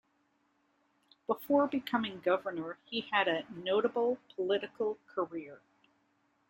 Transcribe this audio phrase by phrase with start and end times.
[1.27, 5.61] Before becoming governor, he had a notable political career.